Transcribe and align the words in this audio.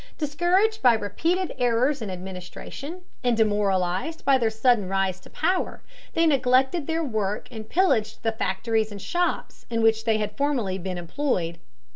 Discouraged 0.17 0.81
by 0.81 0.95
repeated 0.95 1.53
errors 1.59 2.01
in 2.01 2.09
administration, 2.09 3.03
and 3.23 3.37
demoralized 3.37 4.25
by 4.25 4.39
their 4.39 4.49
sudden 4.49 4.89
rise 4.89 5.19
to 5.19 5.29
power, 5.29 5.83
they 6.13 6.25
neglected 6.25 6.87
their 6.87 7.03
work 7.03 7.47
and 7.51 7.69
pillaged 7.69 8.23
the 8.23 8.31
factories 8.31 8.91
and 8.91 8.99
shops 8.99 9.67
in 9.69 9.83
which 9.83 10.03
they 10.05 10.17
had 10.17 10.35
formerly 10.35 10.79
been 10.79 10.97
employed. 10.97 11.59